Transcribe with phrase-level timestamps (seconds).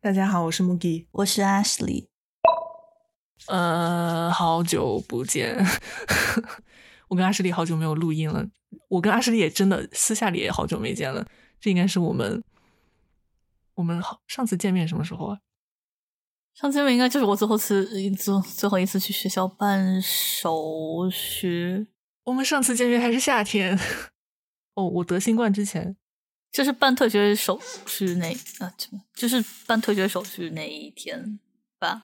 [0.00, 2.06] 大家好，我是 Mugi，我是 Ashley。
[3.48, 5.56] 呃，好久不见，
[7.10, 8.46] 我跟阿什利好久没有录音了。
[8.86, 11.26] 我跟阿什利也真的私下里也好久没见了。
[11.60, 12.44] 这应该是我们
[13.74, 15.38] 我们好上次见面什么时候啊？
[16.54, 17.84] 上次见面应该就是我最后次
[18.14, 21.88] 最最后一次去学校办手续。
[22.22, 23.76] 我们上次见面还是夏天。
[24.74, 25.96] 哦，我得新冠之前，
[26.50, 28.32] 就是办退学手续那
[28.64, 28.72] 啊，
[29.14, 31.38] 就是办退学手续那一天
[31.78, 32.02] 吧。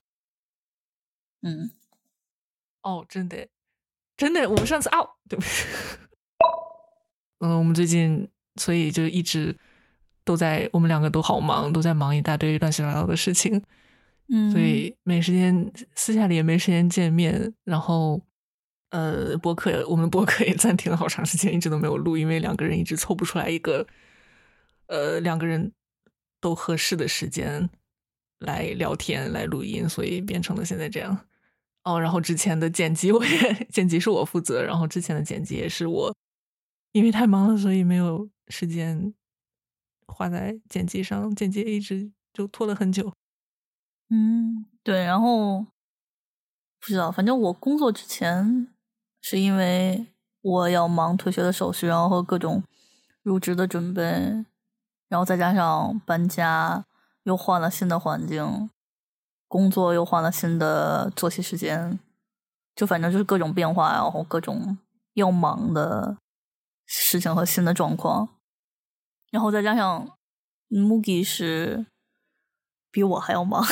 [1.41, 1.71] 嗯，
[2.81, 3.47] 哦，真的，
[4.17, 5.65] 真的，我们上次啊，对不起，
[7.39, 9.57] 嗯，我们最近所以就一直
[10.23, 13.61] 都在，我们两个都好忙，都在忙一大堆乱七八糟的事情，
[14.29, 18.21] 嗯，所以没时间，私下里也没时间见面，然后。
[18.91, 23.85] 呃，博客我们博客也暂停了好长时间，一直都没有录，因为两个人一直凑不出来一个
[24.87, 25.73] 呃两个人
[26.39, 27.69] 都合适的时间
[28.39, 31.27] 来聊天来录音，所以变成了现在这样。
[31.83, 36.15] 哦，然后之前的剪辑我也 剪辑是我负责，然后之前的剪辑也是我，
[36.91, 39.13] 因为太忙了，所以没有时间
[40.07, 43.13] 花在剪辑上，剪辑一直就拖了很久。
[44.09, 45.63] 嗯，对，然后
[46.79, 48.67] 不知道，反正我工作之前。
[49.27, 50.05] 是因为
[50.41, 52.63] 我要忙退学的手续，然后和各种
[53.23, 54.45] 入职的准备，
[55.07, 56.85] 然后再加上搬家，
[57.23, 58.69] 又换了新的环境，
[59.47, 61.99] 工作又换了新的作息时间，
[62.75, 64.77] 就反正就是各种变化，然后各种
[65.13, 66.17] 要忙的
[66.85, 68.29] 事情和新的状况，
[69.31, 70.17] 然后再加上
[70.69, 71.85] Mugi 是
[72.91, 73.63] 比我还要忙。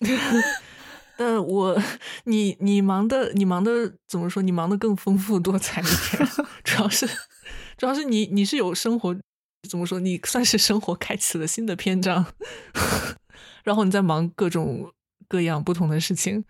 [1.18, 1.76] 但我，
[2.24, 4.40] 你你忙的，你忙的怎么说？
[4.40, 6.28] 你忙的更丰富多彩一点。
[6.62, 7.08] 主要是，
[7.76, 9.16] 主要是你你是有生活，
[9.68, 10.00] 怎么说？
[10.00, 12.24] 你算是生活开启了新的篇章。
[13.62, 14.92] 然后你在忙各种
[15.28, 16.42] 各样不同的事情，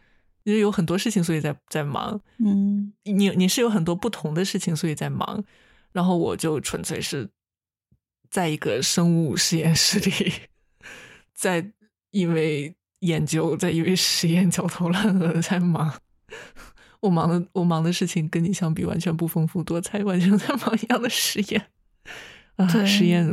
[0.44, 2.20] 因为有很多事情，所以在在忙。
[2.38, 5.44] 嗯，你你是有很多不同的事情，所以在忙。
[5.92, 7.28] 然后我就纯粹是
[8.30, 10.32] 在一个生物实验室里，
[11.34, 11.72] 在
[12.12, 12.74] 因为。
[13.02, 16.00] 研究在因为实验焦头烂额在忙，
[16.98, 21.70] 我忙的我忙的事情跟你相比完全不丰富多彩，完全在忙一样的实验
[22.58, 23.26] 啊，实验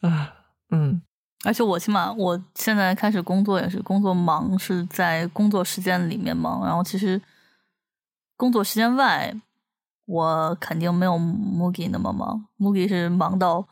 [0.00, 0.34] 啊，
[0.70, 1.00] 嗯，
[1.44, 7.22] 而且我起码我现在开始工作也是工作忙，是在工作时间里面忙，然后其实
[8.36, 9.32] 工作时间外，
[10.06, 13.68] 我肯定没有 Mugi 那么忙，Mugi 是忙到。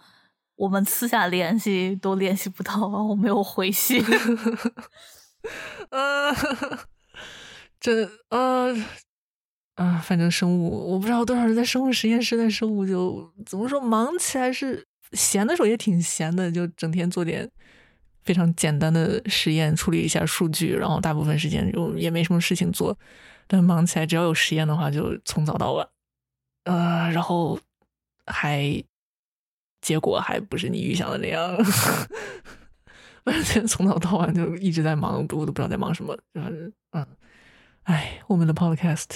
[0.57, 4.05] 我们私下联系都联系不到，然后没有回信。
[5.89, 6.31] 呃，
[7.81, 8.71] 这呃
[9.81, 17.51] 啊，反正生物，我不知道多少人在生物实验室，在生物就怎么说，忙起来是闲的时候也挺闲的，就整天做点
[18.23, 22.95] 非常简单的实验，处理一下数据，然后大部分时间就也没什么事情做。
[23.47, 25.89] 但忙起来，只要有实验的话，就从早到晚。
[26.65, 27.59] 呃，然后
[28.27, 28.85] 还。
[29.81, 31.57] 结果还不是你预想的那样，
[33.25, 36.15] 反正从早到晚就一直在忙，我都不知道在忙什么。
[36.35, 37.07] 反正嗯，
[37.85, 39.07] 哎，我们的 podcast，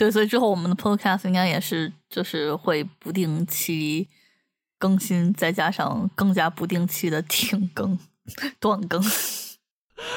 [0.00, 4.08] 对，所以之后我们的 podcast 应该也是就是会不定期
[4.78, 7.98] 更新，再加上更加不定期的停更、
[8.58, 9.04] 断更。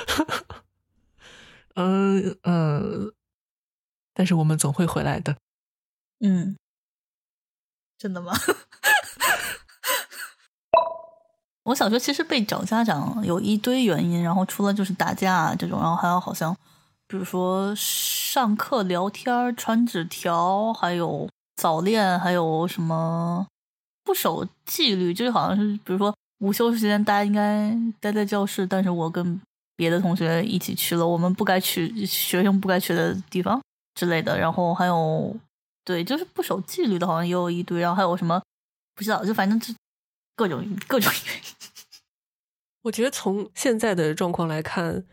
[1.76, 3.12] 嗯嗯，
[4.14, 5.36] 但是我们总会回来的。
[6.22, 6.56] 嗯，
[7.98, 8.32] 真的吗？
[11.64, 16.56] 我小时候其实被找家长有一堆原因，然后除了就是打架这种，然后还有好像，
[17.06, 17.76] 比如说
[18.34, 23.46] 上课聊天传纸条，还有早恋，还有什么
[24.04, 29.40] 不守纪律，就是好像是比如说午休时间大家应该待在教室，但是我跟
[29.76, 33.62] 别的同学一起去了我们不该去学生不该去的地方
[33.94, 35.38] 之类的，然后还有
[35.86, 38.42] 对，就是不守纪律的，好像也有一堆，然后还有什么
[38.96, 39.72] 不知道，就反正这。
[40.36, 41.42] 各种各种原因，
[42.82, 45.06] 我觉得从现在的状况来看，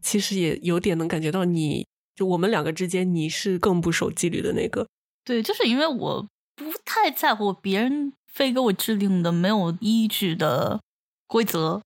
[0.00, 1.86] 其实也有点能感觉到，你
[2.18, 4.88] 就我们两个之间，你是更不守纪律的那个。
[5.24, 6.26] 对，就是因为我
[6.56, 10.80] 不太在乎别人非给我制定的没有依据的
[11.28, 11.80] 规则，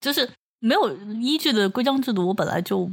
[0.00, 0.90] 就是没有
[1.20, 2.90] 依据的规章制度，我本来就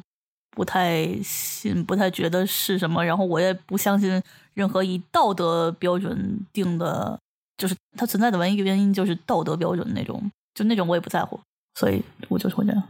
[0.50, 4.22] 不太信，不太觉得是什么，然后我也不相信
[4.54, 7.18] 任何以道德标准定的。
[7.58, 11.40] 就是它存在的唯一一个原因就是道德标准那种，就那种我也不在乎，
[11.76, 12.84] 所以我就是会这样。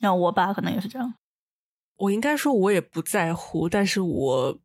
[0.00, 1.14] 那我爸可能也是这样。
[2.00, 4.58] 我应该说，我也不在乎，但是我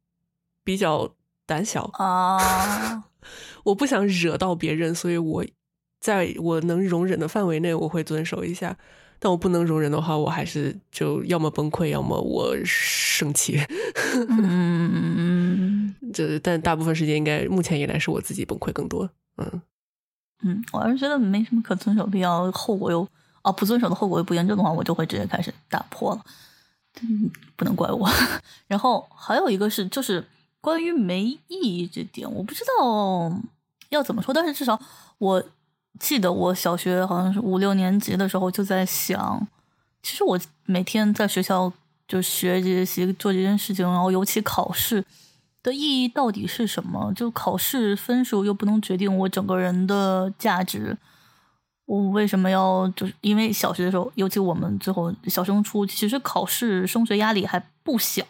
[0.63, 1.13] 比较
[1.45, 3.05] 胆小啊，
[3.65, 5.45] 我不想惹到别人，所以我
[5.99, 8.77] 在我能容忍的范围内，我会遵守一下。
[9.17, 13.57] 但我不能容忍的话，我还是就要么崩溃，要么我生气。
[14.29, 19.09] 嗯，这 但大部分时间应该目前以来是我自己崩溃更多。
[19.38, 19.61] 嗯
[20.43, 23.07] 嗯，我要是觉得没什么可遵守必要，后果又
[23.41, 26.23] 啊不遵守的后果又不严重的话，我就会直接开始打破了。
[27.01, 28.09] 嗯，不能怪我。
[28.68, 30.25] 然后还有一个是，就是
[30.62, 33.31] 关于没意义这点，我不知道
[33.89, 34.80] 要怎么说，但是至少
[35.18, 35.44] 我
[36.00, 39.47] 记得我小学好像是五六年级的时候就在想，
[40.01, 41.71] 其实我每天在学校
[42.07, 45.03] 就学这些习做这件事情，然后尤其考试
[45.62, 47.12] 的意义到底是什么？
[47.15, 50.98] 就考试分数又不能决定我整个人的价值。
[51.85, 58.25] 我为什么要就是因为小学的时候，尤其我们最后小升初，其实考试升学压力还不小，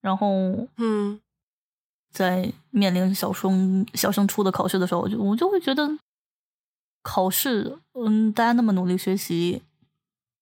[0.00, 1.20] 然后嗯，
[2.10, 5.96] 在面临小升小升初的考试的时候，我就我就会觉得，
[7.02, 9.62] 考试，嗯，大家那么努力学习，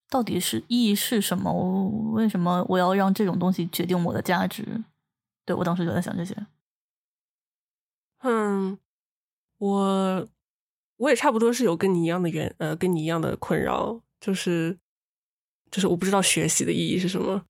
[0.09, 1.53] 到底是意义是什么？
[1.53, 4.83] 我为什么我要让这种东西决定我的价值？
[5.45, 6.35] 对我当时就在想这些。
[8.23, 8.79] 嗯，
[9.59, 10.27] 我。
[11.01, 14.77] 我也差不多是有跟你一样的原呃，跟你一样的困扰，就是
[15.71, 17.43] 就是我不知道学习的意义是什么，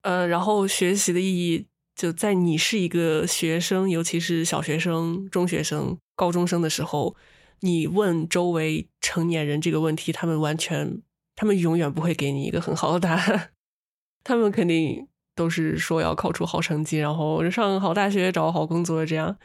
[0.00, 7.14] 呃，然后学习的意义就在你是一个学生，尤其是小学生、中学生、高中生的时候，
[7.60, 11.02] 你问周围成年人这个问题，他们完全，
[11.34, 13.50] 他们永远不会给你一个很好的答案，
[14.24, 19.36] 他们肯定都是说要考出好成绩，然后上好大学、找好工作这样。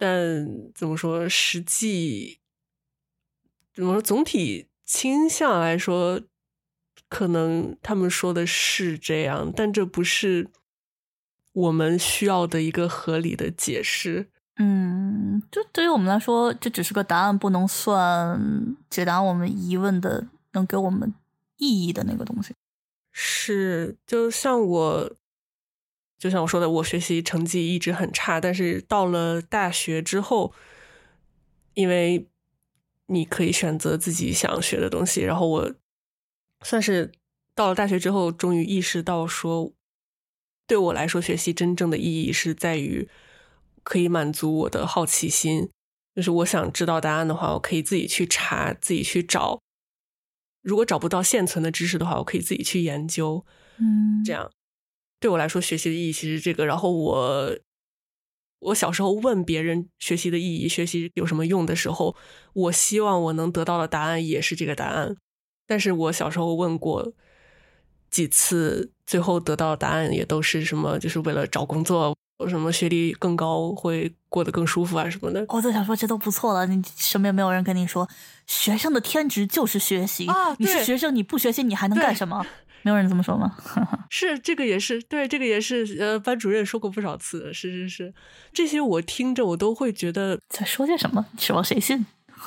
[0.00, 1.28] 但怎么说？
[1.28, 2.38] 实际
[3.74, 4.00] 怎么说？
[4.00, 6.22] 总体倾向来说，
[7.10, 10.48] 可能他们说的是这样，但这不是
[11.52, 14.30] 我们需要的一个合理的解释。
[14.56, 21.12] 嗯，就对于我们来说，这只是个答案，不能算解答我们疑问的，能给我们
[21.58, 22.54] 意义的那个东西。
[23.12, 25.12] 是，就像我。
[26.20, 30.52] 就像我说的，我学习成绩一直很差，但是到了大学之后，
[31.72, 32.28] 因为
[33.06, 35.74] 你可以选择自己想学的东西，然后我
[36.60, 37.10] 算是
[37.54, 39.72] 到了大学之后，终于意识到说，
[40.66, 43.08] 对我来说，学习真正的意义是在于
[43.82, 45.70] 可以满足我的好奇心，
[46.14, 49.58] 就是我想知道答案的话，我可以自己去查，自己去找。
[50.60, 53.46] 如果找不到现存的知识的话，我可以自己去研究，
[53.78, 54.50] 嗯，这样。
[55.20, 56.64] 对我来说，学习的意义其实这个。
[56.66, 57.56] 然后我，
[58.58, 62.16] 我小时候问别人学习的意义、学习有什么用的时候，
[62.54, 65.14] 我希望我能得到的答案也是这个答案。
[65.66, 67.12] 但是我小时候问过
[68.10, 72.16] 几次，最后得到的答案也都是什么，就是为了找工作，
[72.48, 75.44] 什么学历更高会过得更舒服啊什么的。
[75.48, 76.66] 我就想说，这都不错了。
[76.66, 78.08] 你身边没有人跟你说，
[78.46, 80.56] 学生的天职就是学习啊？
[80.58, 82.44] 你是学生，你不学习，你还能干什么？
[82.82, 83.56] 没有人这么说吗？
[84.10, 87.52] 是这个也是对，这个也是呃，班主任说过不少次。
[87.52, 88.14] 是是是，
[88.52, 92.06] 这些我听着我都会觉得在说些什么，指望谁信？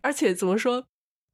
[0.00, 0.86] 而且怎么说，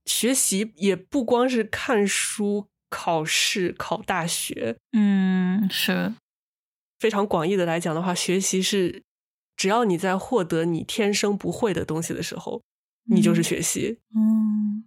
[0.05, 4.77] 学习也不光是看书、考试、考大学。
[4.93, 6.13] 嗯，是
[6.99, 9.05] 非常广义的来讲的话，学习是
[9.57, 12.63] 只要你在获得你天生不会的东西的时候，
[13.05, 14.01] 你就是学习。
[14.15, 14.85] 嗯，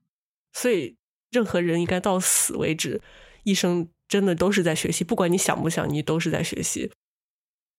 [0.53, 0.97] 所以。
[1.31, 3.01] 任何人应该到死为止，
[3.43, 6.91] 一生真的都是在学习，不管你想不想，你都是在学习。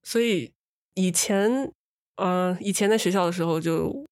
[0.03, 0.53] 所以
[0.95, 1.71] 以前，
[2.17, 4.05] 嗯，以前在学校的时候，就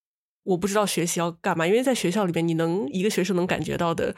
[0.44, 4.14] 我不知道学习要干嘛，因为在学校里面，你能一个学生能感觉到的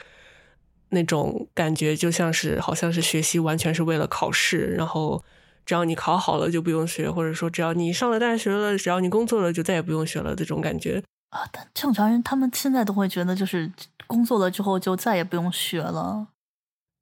[0.91, 5.25] 那种感觉，就像是好像是学习完全是为了考试，然后
[5.65, 11.03] 只要你考好了就不用学，或者说只要你上了大学了，只要你工作了就再也不用学了这种感觉
[11.33, 11.49] 啊。
[11.53, 13.71] 但正常人他们现在都会觉得就是。
[14.09, 16.29] 工作了之后就再也不用学了，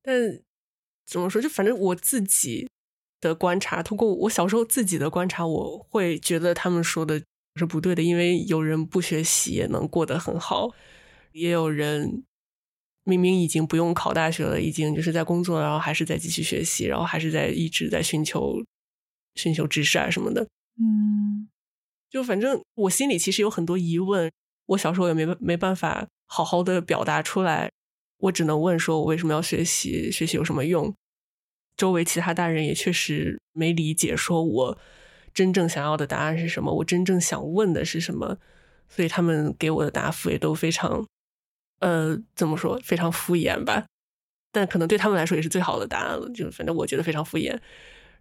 [0.01, 0.15] 但
[1.05, 1.43] 怎么说？
[1.43, 2.69] 就反正我自己
[3.21, 7.21] 的观察，通过我小时候自己的观察，我会觉得他们说的
[7.57, 8.03] 是不对的。
[8.03, 10.71] 因为有人不学习也能过得很好，
[11.33, 12.23] 也有人
[13.03, 18.63] 明明已经不用考大学了，已经就是在工作，然后还是在继续学习，然后还是在一直在寻求
[19.35, 20.47] 寻求知识啊什么的。
[20.79, 21.49] 嗯，
[22.11, 24.31] 就反正我心里其实有很多疑问，
[24.67, 26.07] 我小时候也没没办法。
[26.33, 27.73] 好好的表达出来，
[28.19, 30.13] 我只能问说：我为什么要学习？
[30.13, 30.95] 学习有什么用？
[31.77, 34.79] 周围其他大人也确实没理解，说我
[35.35, 38.39] 真正想要的答案是什么，我真正想问的是什么，
[38.89, 41.05] 所以他们给我的答复也都非常，
[41.81, 42.79] 呃，怎么说？
[42.85, 43.87] 非常敷衍吧。
[44.53, 46.31] 但可能对他们来说也是最好的答案了。
[46.33, 47.59] 就反正我觉得非常敷衍，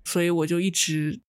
[0.04, 1.20] 所以我就一直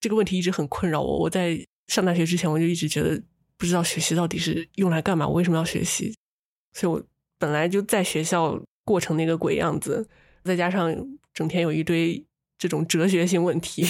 [0.00, 1.18] 这个问题一直很困扰我。
[1.18, 3.20] 我在上大学之前，我就一直觉得。
[3.60, 6.14] 不知道学习到底是用来干嘛，我为什么要学习？
[6.72, 7.02] 所以我
[7.38, 10.08] 本来就在学校过成那个鬼样子，
[10.44, 10.94] 再加上
[11.34, 12.24] 整天有一堆
[12.56, 13.84] 这种哲学性问题，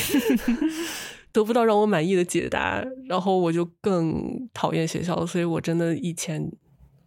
[1.32, 5.26] 得不到让我满意的解答，然后我就更讨厌学校。
[5.26, 6.50] 所以我真的以前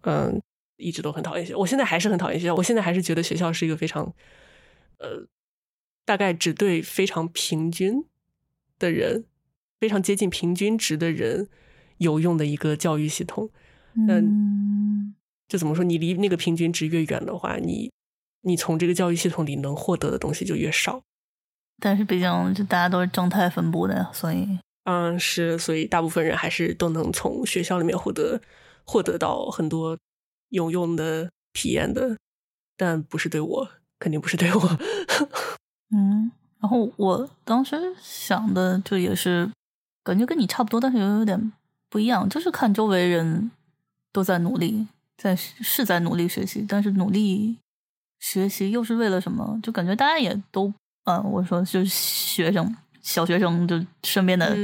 [0.02, 0.40] 嗯
[0.78, 2.54] 一直都很讨厌学校，我现在还是很讨厌学校。
[2.54, 4.04] 我现在还是觉得学校是一个非常
[5.00, 5.28] 呃
[6.06, 8.06] 大概只对非常平均
[8.78, 9.26] 的人，
[9.82, 11.50] 非常接近平均值的人
[11.98, 13.50] 有用的一个教育系统。
[13.96, 15.14] 嗯，
[15.50, 17.92] 就怎么说，你离那个平均值越远的话，你
[18.44, 21.02] 你从这个教育系统里能获得的东西就越少。
[21.82, 24.48] 但是毕竟就大家都是正态分布的，所以
[24.84, 28.40] 嗯，是，所以大部分人还是都能从学校里面获得
[28.86, 29.98] 获得到很多
[30.50, 32.18] 有用的体验的，
[32.78, 34.78] 但不是对我，肯定不是对我。
[35.94, 39.52] 嗯，然后我当时想的就也是
[40.04, 41.52] 感觉跟你差不多，但是又有点
[41.90, 43.52] 不一样，就是看周围人
[44.12, 47.58] 都在努力，在是在努力学习，但是努力
[48.20, 49.60] 学习又是为了什么？
[49.62, 50.74] 就感觉大家也都。
[51.06, 54.56] 嗯，我说就是学生，小学生就身边的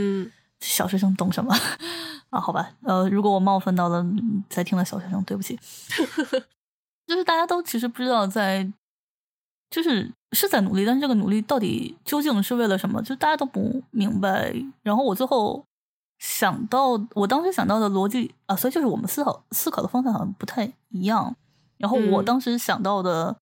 [0.60, 1.52] 小学生懂什么
[2.30, 2.40] 啊？
[2.40, 4.06] 好吧，呃，如果我冒犯到了
[4.48, 5.58] 在听的小学生，对不起。
[7.08, 8.72] 就是大家都其实不知道在，
[9.70, 13.02] 就是是在努力，但是这个努力到底究竟是为了什么？
[13.02, 14.54] 就大家都不明白。
[14.84, 15.66] 然后我最后
[16.20, 21.36] 想到，我当时想到的逻辑啊，所以就是我们思考思考的方向好像不太一样。
[21.78, 23.38] 然后我当时想到的。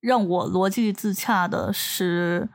[0.00, 2.48] 让我逻辑自洽的是，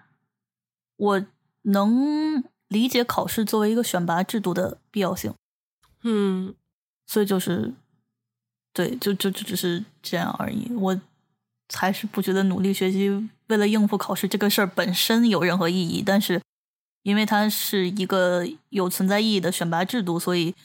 [0.96, 1.26] 我
[1.64, 5.34] 能理解考试作为一个选拔制度的必要性。
[6.04, 6.56] 嗯，
[7.06, 7.74] 所以就是，
[8.72, 10.72] 对，就就就只是这样而已。
[10.74, 11.02] 我
[11.74, 13.10] 还是不觉得努力学习
[13.48, 16.04] 为了应付考试这个事儿本身有任何意义。
[16.06, 16.42] 但是，
[17.02, 20.56] 因为它是一个有存在意义的选拔制度，所以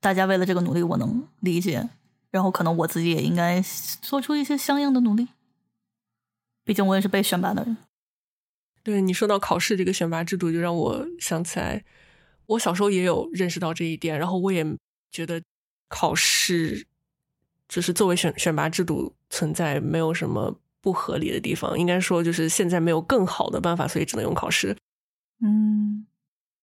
[0.00, 1.88] 大家为了这个努力，我能理解。
[2.30, 3.62] 然后，可能我自己也应该
[4.02, 5.28] 做出一些相应的努力。
[6.64, 7.76] 毕竟我也是被选拔的人。
[8.82, 11.84] 对你说到考试这个选拔制度，就让我想起来，
[12.46, 14.64] 我小时候也有认识到这一点，然后我也
[15.10, 15.42] 觉得
[15.88, 16.86] 考试
[17.68, 21.78] 就是作为选选拔制度存在没有什么不合理的地方。
[21.78, 24.76] 应该说，就是现在没有更好的办法，所以只能用考试。
[25.40, 26.06] 嗯，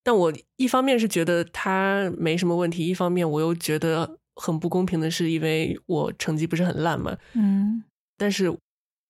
[0.03, 7.17] 但我一方面是觉得它没什么问题，一方面我又觉得很不公平的是，因为我成绩不是很烂嘛。
[7.33, 7.83] 嗯，
[8.17, 8.45] 但是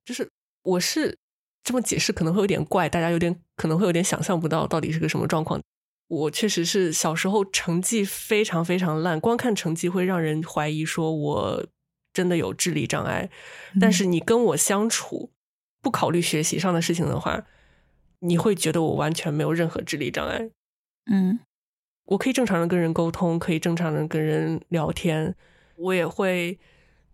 [0.06, 0.28] 就是。
[0.66, 1.16] 我是
[1.64, 5.62] 这么解释可能会有点怪，大家有点可能会有点想象不到到底是个什么状况。
[6.08, 11.64] 我确实是小时候成绩非常非常烂，光看成绩会让人怀疑说我
[12.16, 13.30] 真的有智力障碍。
[13.80, 15.30] 但是你跟我相处，
[15.82, 17.46] 不考虑学习上的事情的话，
[18.22, 20.50] 你会觉得我完全没有任何智力障碍。
[21.12, 21.40] 嗯，
[22.06, 25.36] 我可以正常的跟人沟通，可以正常的跟人聊天，
[25.76, 26.58] 我也会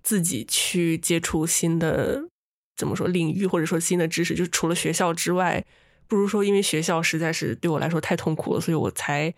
[0.03, 2.29] 自己去接触新的。
[2.77, 5.63] 怎么说领域或者说新的知识，就除了学校之外，
[6.07, 9.33] 不如说因为学校实在是对我来说太痛苦了，所以我才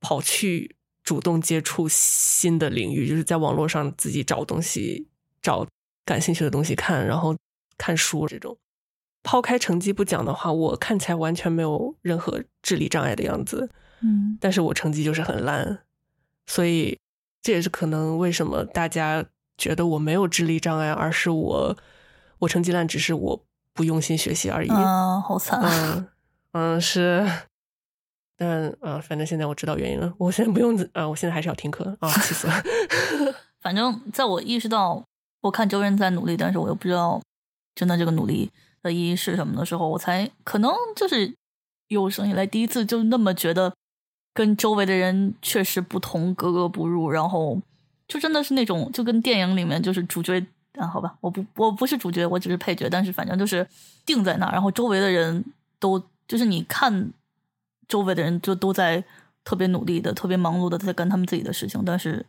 [0.00, 5.06] 跑去主动接触新的领域，就是在网络上自己找东西，
[5.40, 5.64] 找
[6.04, 7.36] 感兴趣的东西看，然后
[7.78, 8.56] 看书这种。
[9.22, 13.70] 抛开成绩不讲的话，我看起来完全没有任何智力障碍的样子，
[14.00, 15.84] 嗯，但是我成绩就是很烂，
[16.46, 16.98] 所以
[17.40, 19.24] 这也是可能为什么大家
[19.56, 21.76] 觉得我没有智力障碍，而是我。
[22.40, 24.68] 我成绩烂，只是我不用心学习而已。
[24.68, 25.62] 嗯，好惨。
[25.62, 26.08] 嗯
[26.52, 27.26] 嗯是，
[28.36, 30.12] 但啊，反正现在我知道原因了。
[30.18, 32.54] 我现在不用啊，我现在还是要听课啊，气死了。
[33.60, 35.02] 反正在我意识到
[35.40, 37.20] 我看周围人在努力，但是我又不知道
[37.74, 38.50] 真的这个努力
[38.82, 41.34] 的意义是什么的时候，我才可能就是
[41.88, 43.74] 有生以来第一次就那么觉得
[44.32, 47.10] 跟周围的人确实不同，格格不入。
[47.10, 47.58] 然后
[48.08, 50.44] 就真的是那种就跟电影里面就是主角。
[50.76, 53.64] 啊，好吧，我不，我不是主角，我只是配角，但是反正就是
[54.04, 55.44] 定在那儿，然后周围的人
[55.78, 57.12] 都就是你看，
[57.88, 59.04] 周围的人就都在
[59.44, 62.26] 特别努力的、特别忙碌的在干他们自己的事情，但是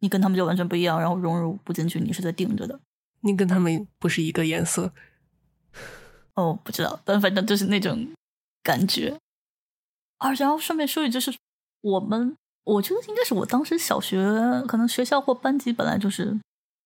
[0.00, 2.80] 你跟他们就完全不一样，然后融入不进去，你是在定着的，
[3.20, 4.92] 你跟他们不是一个颜色。
[6.34, 8.08] 哦，不知道，但反正就是那种
[8.62, 9.18] 感觉。
[10.18, 11.38] 啊，然后顺便说一句，就是
[11.80, 14.24] 我们，我觉得应该是我当时小学，
[14.66, 16.38] 可能学校或班级本来就是。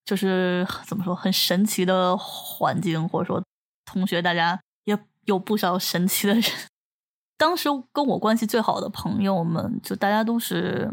[0.04, 3.45] 就是怎么说，很神奇的环境，或者说
[3.85, 6.42] 同学，大家也有不少神奇的人。
[7.38, 10.92] 当时跟我关系最好的朋友们，就大家都是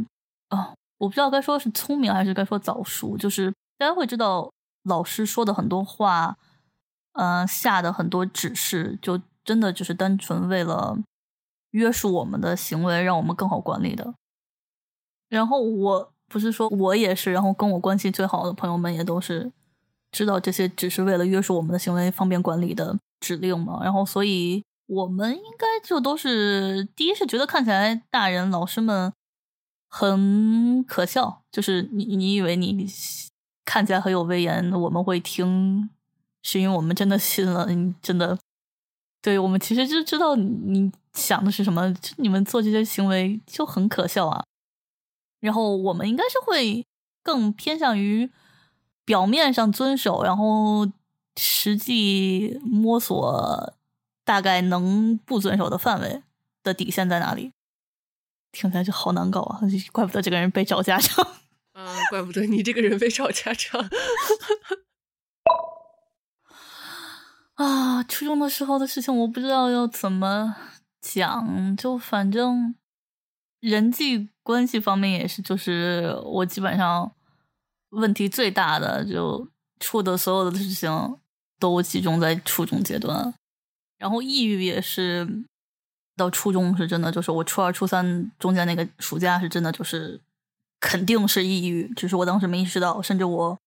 [0.50, 3.18] 啊，我不知道该说是聪明还是该说早熟。
[3.18, 4.50] 就是大家会知道
[4.84, 6.38] 老师说的很多话，
[7.14, 10.98] 嗯，下的很多指示，就真的就是单纯为了
[11.72, 14.14] 约束我们的行为，让我们更好管理的。
[15.28, 19.52] 然后我不是说我也是，然后跟我关系最好的朋友们也都是
[20.12, 23.80] 知道这些只是为了约束我们的行为、方便管理的指令嘛。
[23.84, 29.12] 然后所以我们应该就都是第一是觉得看起来大人老师们
[29.90, 32.88] 很可笑，就是你你以为你
[33.64, 35.90] 看起来很有威严，我们会听，
[36.44, 38.38] 是因为我们真的信了，你真的。
[39.22, 44.44] 对我们其实就知道你想的是什么，就你们做这些行为就很可笑啊。
[45.40, 46.86] 然后我们应该是会
[47.24, 48.30] 更偏向于
[49.04, 50.88] 表面上遵守，然后
[51.38, 53.74] 实际摸索
[54.26, 56.22] 大概能不遵守的范围
[56.62, 57.54] 的底线在哪里。
[58.52, 59.62] 听起来就好难搞啊！
[59.94, 61.26] 怪不得这个人被找家长。
[61.74, 63.82] 啊，怪不得你这个人被找家长。
[67.56, 70.56] 啊，初中的时候的事情，我不知道要怎么
[71.02, 71.78] 讲。
[71.78, 72.76] 就反正
[73.60, 77.12] 人际关系方面也是，就是我基本上
[77.90, 81.18] 问题最大的，就处的所有的事情
[81.60, 83.34] 都集中在初中阶段。
[84.06, 85.28] 然后抑郁也是
[86.16, 90.22] 到初中是真的，就是我初二、初三中间那个暑假是真的，就是
[90.80, 93.58] 肯定是抑郁，只是我当时没意识到，甚至我。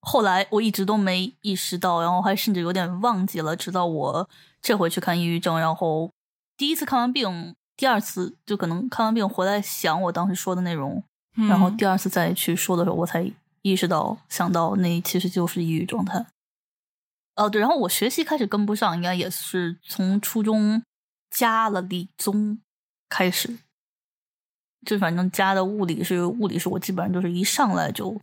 [0.00, 3.54] 后来我一直都没意识到，然后还甚至有点忘记了。
[3.54, 4.28] 直到我
[4.60, 6.10] 这回去看抑郁症，然后
[6.56, 11.04] 第一次看完病，第二次就可能看完病回来想我当时说的内容，
[11.48, 13.32] 然后第二次再去说的时候，我才
[13.62, 16.26] 意识到想到那其实就是抑郁状态。
[17.36, 20.82] 哦，对，然后我学习开始跟不上，应该也是从初中
[21.30, 22.60] 加了理综
[23.08, 23.58] 开始，
[24.86, 28.20] 就反正加的物理是物理是我基本上就是一上来就。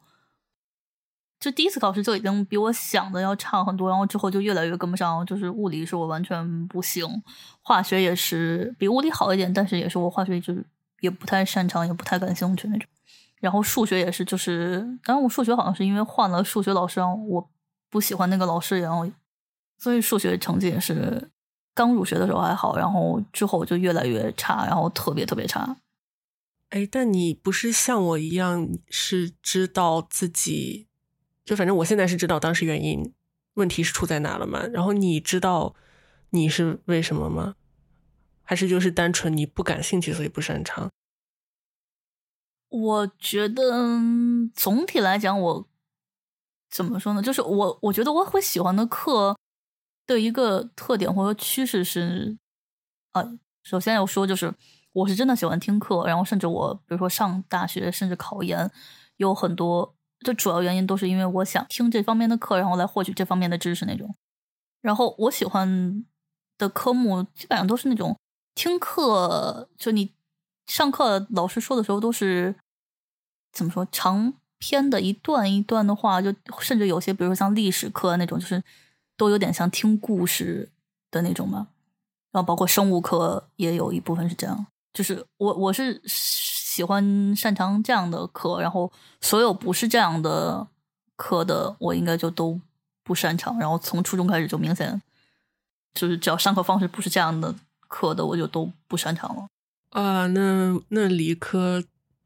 [1.40, 5.26] 就第一次考试就已经比我想的要差很多，然后之后就越来越跟不上。
[5.26, 7.24] 就是物理是我完全不行，
[7.64, 10.64] 化学也是比物理好一点，但是也是我化学就是
[11.00, 12.88] 也不太擅长，也不太感兴趣那种。
[13.40, 17.50] 然后数学也是，就是当然我数学好像是因为换了数学老师，让我
[17.92, 19.08] 不喜欢那个老师，然后
[19.78, 21.30] 所以数学成绩也是
[21.76, 25.78] 刚入学的时候还好，然后之后就越来越差，然后特别特别差。
[26.70, 30.88] 哎，但你不是像我一样是知道自己。
[31.44, 33.14] 就反正我现在是知道当时原因，
[33.56, 34.66] 问题是出在哪了嘛？
[34.68, 35.76] 然后你知道
[36.30, 37.56] 你是为什么吗？
[38.44, 40.90] 还是就是单纯你不感兴趣，所以不擅长？
[42.70, 43.64] 我觉得
[44.56, 45.68] 总体来讲，我
[46.72, 47.22] 怎么说呢？
[47.22, 49.38] 就是我我觉得我会喜欢的课
[50.08, 52.38] 的一个特点或者趋势是，
[53.12, 54.54] 呃，首先要说就是
[54.94, 58.72] 我是真的喜欢听课，然后甚至我比如说上大学甚至考研
[59.18, 59.96] 有很多。
[60.24, 64.16] 这主要原因都是因为我想听这方面的课，然后来获取这方面的知识那种。
[64.80, 66.06] 然后我喜欢
[66.60, 68.16] 的科目基本上都是那种
[68.54, 70.14] 听课，就你
[70.68, 72.56] 上课老师说的时候都是
[73.52, 78.64] 怎么说长篇的一段一段的话，就甚至有些比如说像历史课那种，就是
[79.18, 80.70] 都有点像听故事
[81.12, 81.68] 的那种嘛。
[82.32, 86.02] 然后包括生物课也有一部分是这样，就是我我是。
[86.72, 90.66] 喜欢擅长这样的课，然后所有不是这样的
[91.18, 92.58] 课的，我应该就都
[93.04, 93.60] 不擅长。
[93.60, 95.02] 然后从初中开始就明显，
[95.94, 97.54] 就是只要上课方式不是这样的
[97.90, 99.46] 课的，我就都不擅长了。
[99.90, 101.84] 啊，那那理科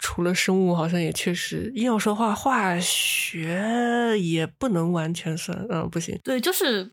[0.08, 6.16] 除了生物，好像也确实硬要说话，化学也不能完全算，嗯，不行。
[6.24, 6.92] 对，就是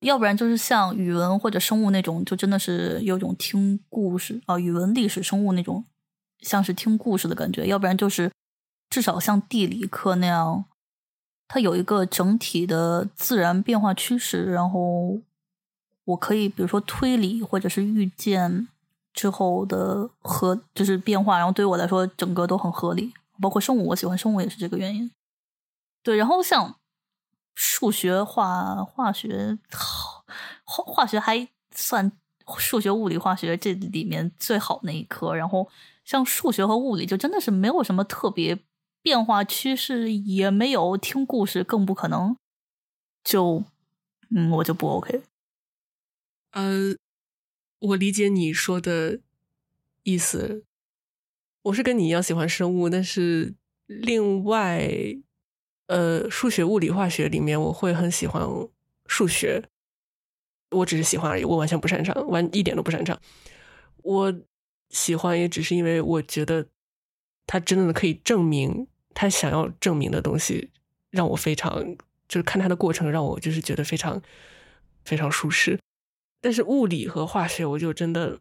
[0.00, 5.84] 要不然就是像语文或者生物那种，就真的是有种听故事啊，语文、历史、生物那种。
[6.40, 8.32] 像是听故事的感觉，要不然就是
[8.88, 10.64] 至少像地理课那样，
[11.46, 15.20] 它有一个整体的自然变化趋势，然后
[16.06, 18.68] 我可以比如说推理或者是预见
[19.16, 23.12] 之后的合就是变化，然后对于我来说整个都很合理。
[23.42, 25.10] 包括生物，我喜欢生物也是这个原因。
[26.04, 26.76] 对，然后像
[27.56, 29.58] 数学、化化学、
[30.64, 32.12] 化化学还算
[32.58, 35.68] 数学、物理、化学这里面最好那一科，然后。
[36.06, 38.56] 像数学和物理，就真的是没有什么特别
[39.02, 42.36] 变化趋势，也没有听故事，更不可能。
[43.24, 43.64] 就，
[44.30, 45.24] 嗯，我就不 OK。
[46.52, 46.94] 呃，
[47.78, 49.20] 我理解你说的
[50.02, 50.64] 意思。
[51.62, 53.54] 我是跟你一样喜欢生物，但是
[53.86, 54.88] 另外，
[55.86, 58.42] 呃，数学、物理、化学里面，我会很喜欢
[59.06, 59.64] 数学。
[60.70, 63.20] 我只是喜欢而已，我完全不擅长，完一点都不擅长。
[64.02, 64.34] 我。
[64.88, 66.68] 喜欢也只是因为我觉得
[67.44, 70.70] 他真的可以证明他想要证明的东西，
[71.10, 71.96] 让我非常
[72.28, 74.22] 就是看他的过程让我就是觉得非常
[75.04, 75.80] 非常舒适。
[76.46, 78.38] 但是物理和化学我就真的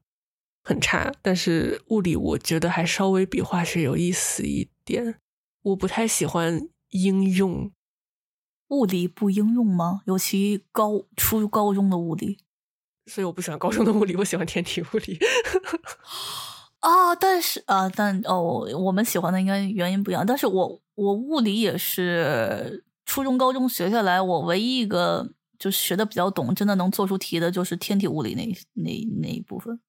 [0.64, 5.16] 很差，但是物理我觉得还稍微比化学有意思一点。
[5.64, 7.72] 我不太喜欢应用
[8.68, 10.02] 物理不应用吗？
[10.06, 12.38] 尤其高初高中的物理，
[13.08, 15.18] 所以我不喜欢高中的物理，我喜欢天体物理。
[16.82, 20.24] 啊，但是啊，但哦，我们喜欢的应该原因不一样。
[20.24, 28.46] 但是我我物理也是初中高中学下来，我唯一一个就学的比较懂，真的能做出题的，就是天体物理那
[28.82, 28.92] 那
[29.22, 29.80] 那一部分。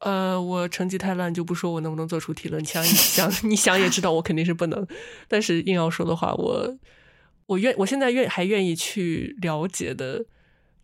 [0.00, 2.58] 呃，我成绩太烂，就不说我能不能做出题了。
[2.58, 4.86] 你想，你想， 你想也知道，我肯定是不能。
[5.26, 6.78] 但是硬要说的话，我
[7.46, 10.26] 我愿，我现在愿还愿意去了解的，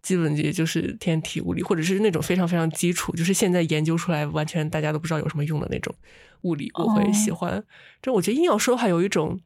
[0.01, 5.95] 基本也就是天体物理，或者是那种非常非常基础，就是现在研究出来完全大家都不知道有什么用的那种
[6.43, 7.63] 物理，我会喜欢。
[8.01, 9.39] 就我觉得硬要说的话，有一种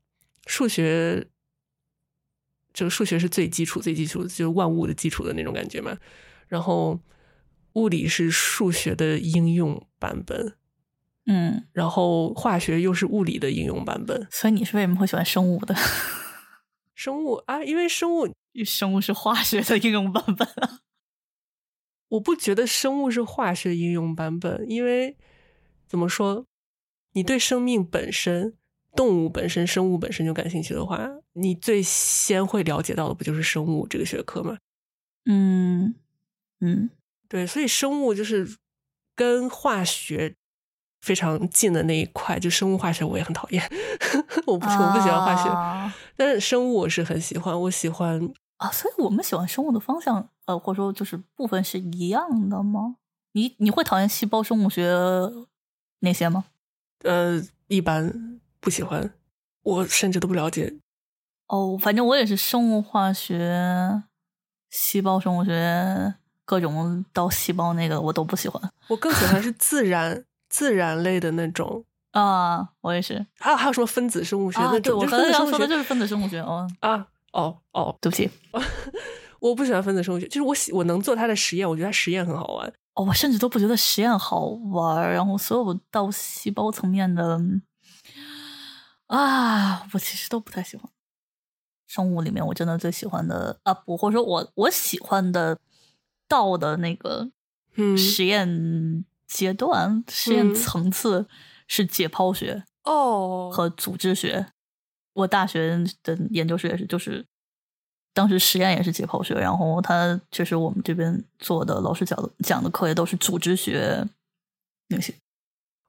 [0.46, 1.26] 数学，
[2.76, 5.96] 就数学是最基础、最基础，就是万物的基础的那种感觉嘛。
[6.46, 7.00] 然后。
[7.76, 10.56] 物理是数学的应用版本，
[11.26, 14.26] 嗯，然后化学又是物理的应用版本。
[14.30, 15.74] 所以你是为什么会喜欢生物的？
[16.96, 18.34] 生物啊，因为生物，
[18.64, 20.80] 生物是化学的应用版本啊。
[22.08, 25.18] 我不觉得生物是化学应用版本，因为
[25.86, 26.46] 怎么说，
[27.12, 28.54] 你对生命本身、
[28.96, 34.59] 动物本身、生物本身就感兴趣的话，你最先会了解到的不就是生物这个学科吗？
[35.26, 35.94] 嗯
[36.61, 36.90] 嗯。
[37.28, 38.56] 对，所以生物就是
[39.16, 40.37] 跟化学
[41.00, 43.61] 非常近的那一块，就生物化学我也很讨厌，
[44.46, 52.96] 我不我不喜欢化学，但是生物我是很喜欢，我喜欢啊，所以我们喜欢生物的方向，呃，或者说就是部分是一样的吗？
[53.32, 54.88] 你你会讨厌细胞生物学
[55.98, 56.44] 那些吗？
[57.02, 58.36] 呃，一般
[58.66, 59.14] 不喜欢，
[59.62, 60.74] 我甚至都不了解。
[61.46, 64.02] 哦，反正我也是生物化学、
[64.70, 66.14] 细胞生物学。
[66.44, 73.24] 各种到细胞那个我都不喜欢，我更喜欢是 自然自然类的那种啊，我也是。
[73.38, 74.59] 还有还有什么分子生物学？
[74.81, 78.29] 对，我刚才要说的就是分子生物学哦啊哦哦，对不起，
[79.38, 80.26] 我不喜欢分子生物学。
[80.26, 82.72] 就是我喜我能做它的实验，我觉得它实验很好玩。
[82.94, 85.12] 哦，我甚至都不觉得实验好玩。
[85.12, 87.40] 然后所有到细胞层面的
[89.06, 90.90] 啊，我其实都不太喜欢。
[91.86, 95.58] 生物里面我真的最喜欢的啊，不，或者说我我喜欢的。
[96.28, 97.30] 到的那个
[97.96, 101.28] 实验阶段、实验层次
[101.68, 104.48] 是解剖学哦和组织学。
[105.12, 107.24] 我大学的研究室也是，就是
[108.12, 114.04] 当时实验也是解剖学，然后他确实我们这边做的老师讲的讲的课也都是组织学
[114.88, 115.14] 那些。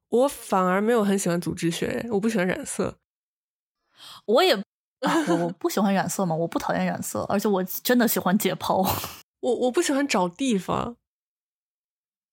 [0.09, 2.99] 我反而没有很喜欢组织学，我不喜欢染色。
[4.25, 8.87] 我也我我 不喜欢染色嘛，我不讨厌染色，而且我真的喜欢解剖。
[9.41, 10.95] 我我不喜欢找地方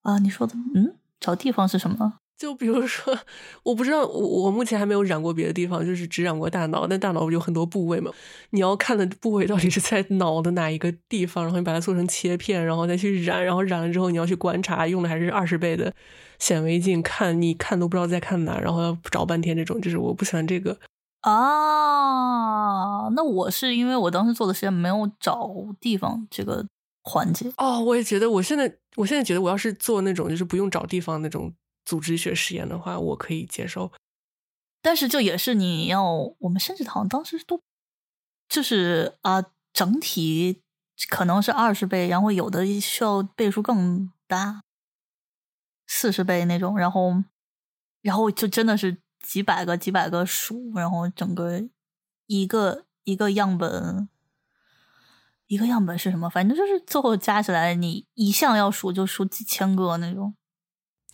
[0.03, 0.19] 啊！
[0.19, 2.15] 你说的，嗯，找地方是什么？
[2.37, 3.17] 就比如说，
[3.63, 6.87] 我不知道，我我目前还没有染过别的地方，就是只染过大脑。
[6.87, 8.11] 但大脑不有很多部位嘛？
[8.51, 15.95] 你要看的部位到底是在脑的哪一个地方，然后你把它做成切片，然后再去染，然后染了之后你要去观察，用的还是二十倍的
[16.41, 19.57] 显微镜看，你看都不知道在看哪，然后要找半天。
[19.57, 20.77] 这种就是我不喜欢这个
[21.31, 23.09] 啊。
[23.15, 26.67] 那我是因为我当时做的实验没有找地方，这个。
[27.07, 31.53] 环节哦，我也觉得，我现在我现在觉得，我要是做那种就是不用找地方那种
[31.85, 33.93] 组织学实验的话，我可以接受。
[34.81, 36.03] 但是，就也是你要，
[36.39, 37.61] 我们甚至好像当时都
[38.49, 40.63] 就是啊，整体
[41.11, 44.63] 可能是二十倍，然后有的需要倍数更大，
[45.87, 47.23] 四十倍那种，然后
[48.01, 51.63] 然后就真的是几百个几百个数，然后整个
[52.27, 54.09] 一个一个样本。
[55.47, 56.29] 一个样本是什么？
[56.31, 60.35] 反正就是最后加起来，你一项要数就数几千个那种。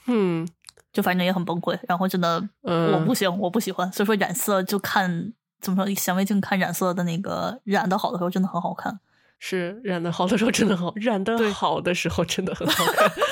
[0.07, 0.49] 嗯，
[0.93, 1.77] 就反正也很崩溃。
[1.89, 3.93] 然后真的，我不行，我不喜欢。
[3.93, 9.01] 所以说染色就看怎么说，显微镜看染色的那个染的好的时候真的很好看。
[9.41, 13.11] 是染的好的时候真的好，染的好的时候真的很好看。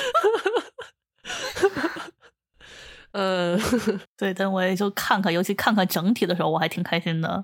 [3.11, 3.59] 嗯，
[4.17, 7.43] 对，但我也就看看，尤其看看整体的时候，我还挺开心的。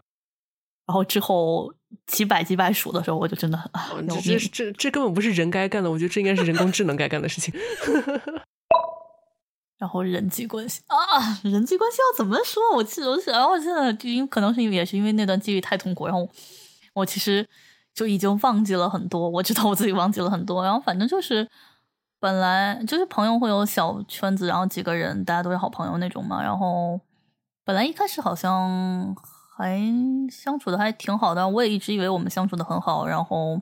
[0.88, 1.74] 然后之后
[2.06, 3.90] 几百几百数的时候，我就真的很啊，
[4.22, 7.52] 这这这这根本不是人该干的，我觉得这应该是人工智能该干的事情。
[9.78, 10.96] 然后人际关系啊，
[11.44, 12.62] 人际关系要怎么说？
[12.76, 16.30] 我记得我想，我现在因为可能是因为也是因为那段记忆太痛苦，然后
[16.94, 17.46] 我其实
[17.94, 19.28] 就已经忘记了很多。
[19.28, 20.64] 我知道我自己忘记了很多。
[20.64, 21.48] 然后反正就是
[22.26, 26.42] 本来就是朋友会有小圈子，然后几个人大家都是好朋友那种嘛。
[26.42, 27.00] 然后
[27.64, 29.16] 本来一开始好像。
[29.58, 29.80] 还
[30.30, 33.62] 相处的还挺好的，我也一直以为我们相处的很好，然后，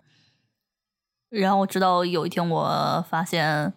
[1.30, 3.72] 然后直到有一天我发现，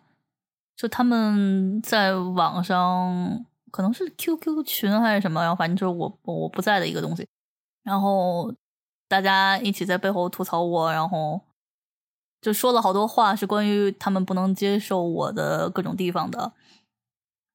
[0.75, 7.29] 就他们在网上可能是 QQ 群还是什么，然后反正就是我我不在的一个东西，
[7.83, 8.51] 然后
[9.09, 11.39] 大家一起在背后吐槽我，然后
[12.47, 16.53] 就说了好多话，是关于他们不能接受我的各种地方的。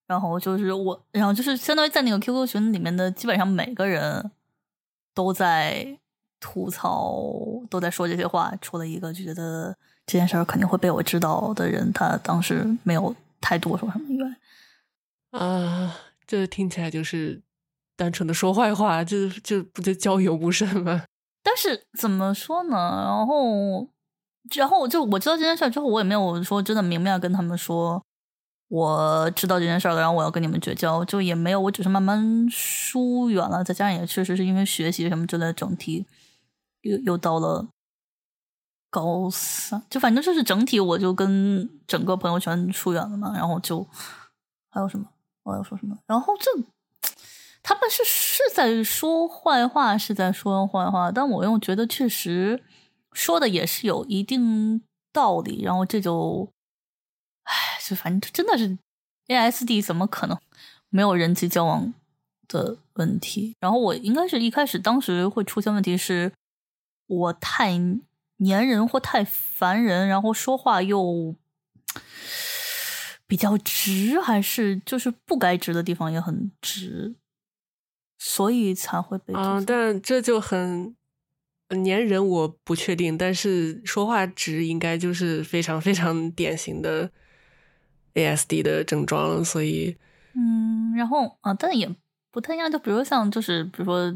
[0.06, 4.30] 然后就是我，然后就是相当于在那个 QQ 群里面的，基本上每个人
[5.16, 5.98] 都在
[6.42, 7.24] 吐槽，
[7.70, 8.54] 都在说这些话。
[8.60, 9.74] 除了一个就觉得
[10.06, 15.96] 这件事儿肯定会被我知道的人，他当时没有太多说什么以外，啊，
[16.28, 17.42] 这听起来就是
[17.96, 21.06] 单纯的说坏话，就就不就交友不慎吗？
[21.42, 22.76] 但是怎么说呢？
[22.76, 23.88] 然后，
[24.56, 28.04] 然后我就我知道这件事儿之后，我也没有说真的明面跟他们说。
[28.74, 33.62] 我知道这件事了，然后我要跟你们绝交，就也没有，我只是慢慢疏远了。
[33.62, 36.06] 再加上也确实是因为学习什么之类的，整体
[36.80, 37.68] 又又到了
[38.90, 43.34] 高三，就反正就是整体我就跟整个朋友圈疏远了嘛。
[43.36, 43.86] 然后就
[44.70, 45.06] 还有什么
[45.44, 45.98] 我要说什么？
[46.08, 46.50] 然后这
[47.62, 52.64] 他们是是在说坏话，是在说坏话，但我又觉得确实
[53.14, 55.62] 说的也是有一定道理。
[55.62, 56.52] 然后这就。
[57.44, 58.78] 唉，就反正真的是
[59.28, 60.38] ，A S D 怎么可能
[60.90, 61.92] 没有人际交往
[62.48, 63.56] 的问题？
[63.60, 66.32] 然后我应该是一开始当时会出现问题是，
[67.08, 67.72] 我太
[68.38, 71.36] 粘人或太烦人，然后说话又
[73.26, 77.16] 比较直，还是就是不该直的地方也很直，
[78.20, 79.62] 所以才会被啊。
[79.66, 80.96] 但这就很
[81.72, 87.10] 粘人，我不确定，但是说话直应该就是非常非常典型的。
[88.14, 89.96] ASD 的症状，所以，
[90.36, 91.90] 嗯，然后啊，但也
[92.30, 92.70] 不太一样。
[92.70, 94.12] 就比如像，就是比如说，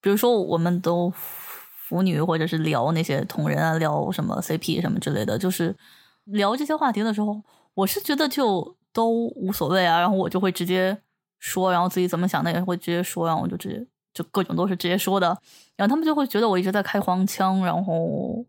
[0.00, 5.76] 比如说，我们都腐女，或者是聊那些同人啊，聊什么 CP 什么之类的，就是
[6.24, 7.42] 聊这些话题的时候，
[7.74, 10.00] 我是觉得就都无所谓啊。
[10.00, 10.96] 然后我就会直接
[11.38, 15.28] 说，然后自己怎么想的也会直接说，然后我就直接就各种都是直接说的。
[15.76, 18.44] 然后他们就会觉得我一直在开黄腔，然后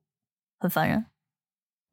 [0.59, 1.05] 很烦人。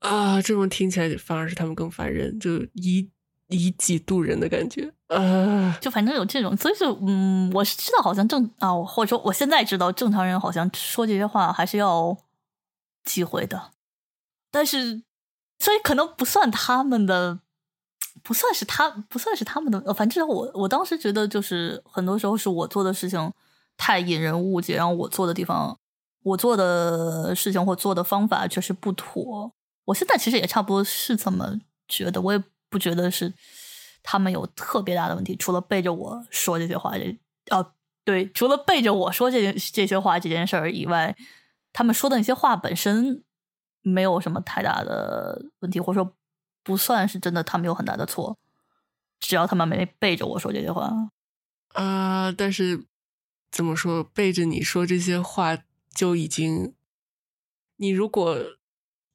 [0.01, 3.11] 啊，这种听起来反而是他们更烦人，就以
[3.49, 12.17] 以己度人的感觉啊，就反正有这种，所以就嗯，我是知道好像正啊，或者说我现在知道正常人好像说这些话还是要
[13.05, 13.73] 忌讳的，
[14.51, 15.03] 但是
[15.59, 17.41] 所以可能不算他们的，
[18.23, 23.33] 不算是他，不算是他们的，反正我我当时觉得就是很多时候是我做的事情
[23.79, 25.79] 太引人误解，然后我做的地方，
[26.23, 29.55] 我做的事情或做的方法确实不妥。
[29.87, 33.33] 我现在其实也差不多是这么觉得，我也不觉得是
[34.03, 37.17] 他们有特别大的问题，除了背着我说这些话，这
[37.57, 37.73] 哦
[38.05, 41.17] 对，除了背着我说这这些话这件事儿以外，
[41.73, 43.23] 他们说的那些话本身
[43.83, 46.15] 没有什么太大的问题，或者说
[46.65, 48.37] 不算是真的，他们有很大的错，
[49.21, 50.91] 只要他们没背着我说这些话
[51.75, 52.33] 啊。
[52.33, 52.85] 但是
[53.51, 55.59] 怎么说，背着你说这些话
[55.95, 56.75] 就已经，
[57.77, 58.37] 你如果。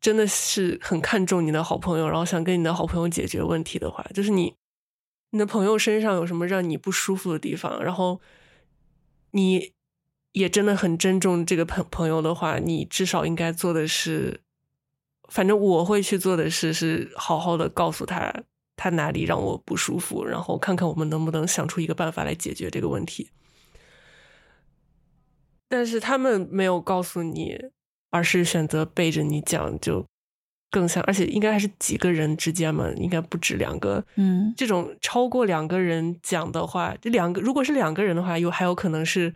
[0.04, 4.54] 真的是很看重你的好朋友，然后想跟你的好朋友解决问题的话，就是你
[5.30, 8.20] 你的朋友身上有什么让你不舒服的地方，然后
[9.32, 9.72] 你
[10.34, 14.42] 也真的很珍重这个朋朋友的话，你至少应该做的是，
[15.30, 18.44] 反正我会去做的事是好好的告诉他
[18.76, 23.30] 他哪里让我不舒服，然后看看我们能不能想出一个办法来解决这个问题。
[25.74, 27.58] 但是他们没有告诉你。
[28.16, 30.06] 而是选择背着你讲，就
[30.70, 34.06] 更像，而且应该还是几个人之间嘛，应该不止两个。
[34.18, 39.34] 嗯，这种超过两个人讲的话，这两个如果是两个人的话，又还有可能是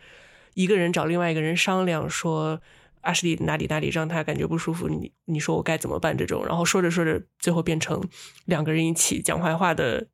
[0.54, 2.62] 一个人找另外一个人商量，说
[3.02, 6.16] 阿什利哪里哪里让他感觉不舒服，你你说我该怎么办？
[6.16, 8.00] 这种，然后说着说着，最后变成
[8.46, 10.06] 两个人一起讲坏话的，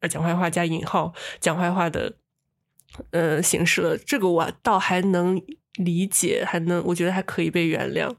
[0.00, 2.14] 呃，讲坏话加引号讲坏话的，
[3.12, 3.96] 呃，形式了。
[3.96, 5.40] 这个我倒还能。
[5.78, 8.14] 理解还能，我觉得还可以被原谅，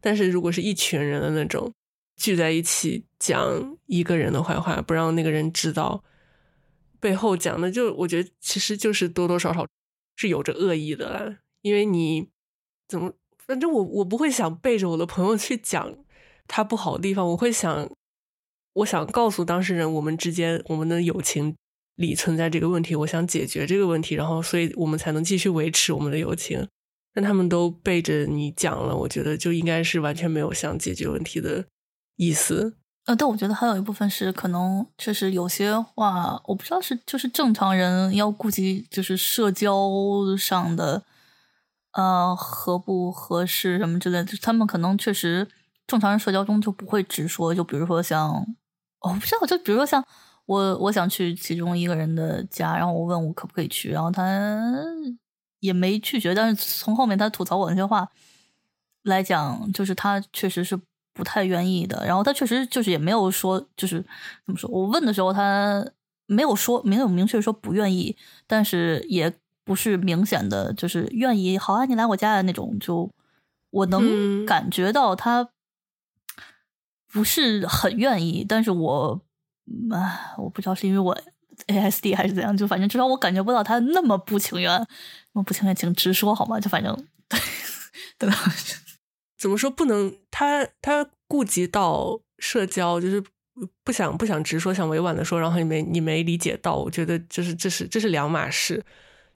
[0.00, 1.72] 但是如果是一群人的那种
[2.16, 6.02] 聚在一起讲一个人的坏话，不让那个人知道，
[7.00, 9.66] 背后讲的就我觉得其实就是多多少少
[10.16, 11.38] 是有着恶意的啦。
[11.62, 12.28] 因为你
[12.88, 15.96] 怎么，反正我我不会想背着我的朋友去讲
[16.48, 17.88] 他不好的地方，我会想，
[18.74, 21.54] 我想告诉当事人我们之间我们的友情
[21.96, 26.66] 里存在这个问题，我想解决这个问题，然后所以我们才能继续维持我们的友情。
[27.14, 31.64] 但他们都背着你讲了，我觉得就应该是完全没有想解决问题的
[32.16, 32.76] 意思。
[33.04, 39.90] 呃，但我觉得还有一部分是可能确实有些话，我不知道是就是正常人要顾及就是社交
[40.38, 41.02] 上的
[41.94, 45.48] 呃合不合适什么之类的，他们可能确实
[45.86, 47.52] 正常人社交中就不会直说。
[47.52, 48.32] 就比如说像
[49.00, 50.04] 我不知道，就比如说像
[50.46, 54.22] 我，我想去其中一个人的家，然后我问我可不可以去，然后他
[55.62, 58.06] 也没拒绝，但是从后面他吐槽我那些话
[59.04, 60.78] 来讲，就是他确实是
[61.14, 62.04] 不太愿意的。
[62.06, 64.04] 然后他确实就是也没有说，就是
[64.44, 64.68] 怎么说？
[64.70, 65.86] 我问的时候他
[66.26, 69.32] 没有说，没有明确说不愿意，但是也
[69.64, 71.56] 不是明显的就是愿意。
[71.56, 73.10] 好啊，你来我家的那种，就
[73.70, 75.48] 我能感觉到他。
[77.14, 79.20] 不是很愿意，但是我，
[79.90, 81.18] 啊，我不知道是因为我
[81.66, 84.70] A S D 还是怎样，就反正至少我感觉不到他那么不情愿，
[85.32, 86.58] 那么不情愿，请直说好吗？
[86.60, 86.96] 就反正，
[88.18, 88.36] 对吧？
[89.38, 90.14] 怎么说不能？
[90.30, 93.22] 他他顾及到社交，就是
[93.84, 98.84] 不想不想直说，想委婉的说，然后你没你没理解到，我觉得就是这是这是两码事，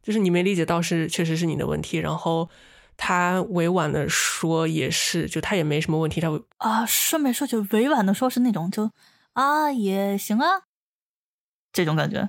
[0.03, 2.49] 就是你没理解到是确实是你的问题，然后。
[2.99, 6.19] 他委婉的说也是，就他也没什么问题。
[6.19, 8.91] 他啊，顺便说，就委婉的说是那种，就
[9.35, 10.63] 啊也行啊，
[11.77, 12.27] 这种感觉。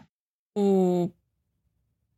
[0.53, 1.09] 不，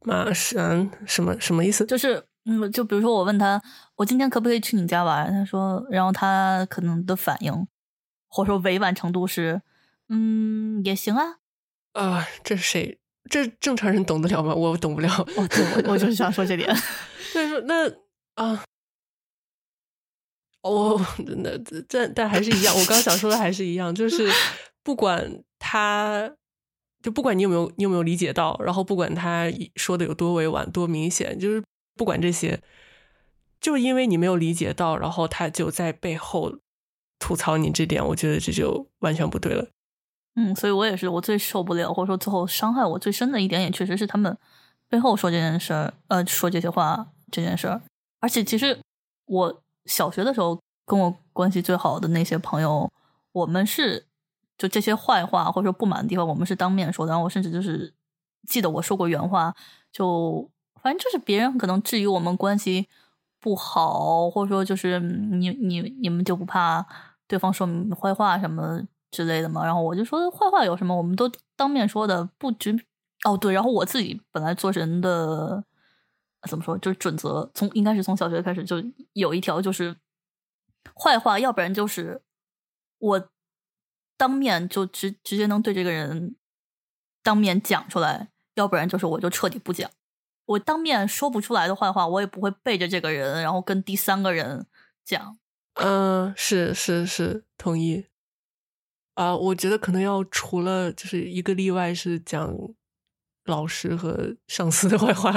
[0.02, 1.86] 马上什么什么意思？
[1.86, 3.62] 就是嗯，就比如说我问他，
[3.98, 5.32] 我今天可不可以去你家玩？
[5.32, 7.68] 他说，然后他可能的反应
[8.28, 9.62] 或者说委婉程度是，
[10.08, 11.38] 嗯，也行啊。
[11.94, 13.00] 啊，这是谁？
[13.30, 14.56] 这正常人懂得了吗？
[14.56, 15.10] 我懂不了。
[15.38, 16.76] 哦，对，我我就是想说这点。
[17.32, 17.88] 所 以说那。
[18.36, 18.64] 啊，
[20.62, 21.00] 哦，
[21.44, 21.58] 那
[21.90, 22.74] 这但还是一样。
[22.74, 24.28] 我刚想说的还是一样，就是
[24.82, 26.32] 不管他，
[27.02, 31.64] 就不管你有没有你有没有理解到，然后不管他说的有多委婉多明显，就是
[31.96, 32.62] 不管这些，
[33.62, 36.60] 就因为你没有理解到，然后他就在背后
[37.18, 39.68] 吐槽你这点，我觉得这就完全不对了。
[40.36, 44.38] 嗯，所以我也是，我最受不了，或者说最后伤害我最深的一点，也确实是他们
[44.88, 47.82] 背后说这件事儿，呃，说这些话这件事儿。
[48.22, 48.80] 而且其实
[49.26, 52.90] 我小学的时候跟我关系最好的那些朋友，
[53.32, 54.06] 我们是
[54.60, 57.10] 就这些坏话或者说不满的地方，我们是当面说的。
[57.10, 57.92] 然后我甚至就是
[58.48, 59.56] 记得我说过原话，
[59.92, 60.48] 就
[60.84, 62.88] 反正就是别人可能质疑我们关系
[63.40, 66.86] 不好，或者说就是你你你们就不怕
[67.28, 67.68] 对方说
[68.00, 69.66] 坏话什么之类的嘛。
[69.66, 72.78] 然后我就说坏话有什么，我们都当面说的，不只
[73.24, 73.54] 哦对。
[73.54, 75.64] 然后我自己本来做人的。
[76.48, 76.78] 怎么说？
[76.78, 79.94] 就是准则，从应该是从小学开始就有一条，就是
[80.96, 82.22] 坏话，要不然就是
[82.98, 83.30] 我
[84.20, 86.36] 当面就直直接能对这个人
[87.24, 89.90] 当面讲出来，要不然就是我就彻底不讲。
[90.46, 94.66] 我当面说不出来的坏话，我也不会背着这个人，然后跟第三个人
[95.06, 95.38] 讲。
[95.76, 98.08] 嗯，是是是，同意。
[99.14, 102.54] 啊，我觉得可能要除了就是一个例外是讲。
[103.46, 105.34] 老师和上司的坏话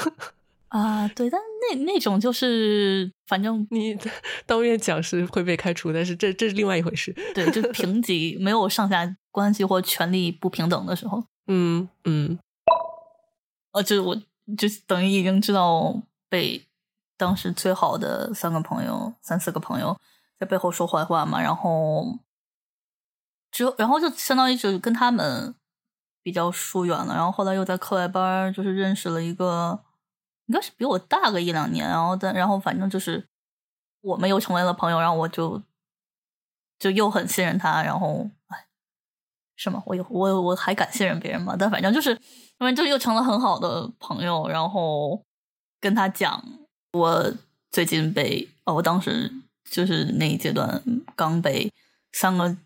[0.66, 3.96] 啊，对，但那那种就是，反正你
[4.46, 7.12] 当面讲是会被开除，但是这这是另外一回事。
[7.34, 12.38] 对，就 平级没有上下关系或权力不平等的时候，嗯嗯，
[13.72, 14.14] 呃，就是我
[14.56, 16.66] 就等于已经知道被
[17.16, 19.98] 当时最好的三个朋友、三四个朋友
[20.38, 22.18] 在背后说坏话嘛，然后
[23.50, 25.54] 之后，然后就相当于就跟他们。
[26.24, 29.78] 比较疏远了，然后后来又在课外班就是认识了一个，
[30.46, 33.26] 应该是比我大个一两年，然后但然后反正就是
[34.02, 35.62] 我们又成为了朋友，然后我就
[36.78, 38.66] 就又很信任他，然后哎，
[39.56, 39.82] 是吗？
[39.86, 41.56] 我有我我还敢信任别人吗？
[41.58, 42.14] 但反正就是
[42.58, 45.22] 反正就又成了很好的朋友，然后
[45.80, 46.44] 跟他讲
[46.92, 47.32] 我
[47.70, 49.32] 最近被哦，我当时
[49.70, 50.82] 就是那一阶段
[51.16, 51.72] 刚被
[52.12, 52.56] 三个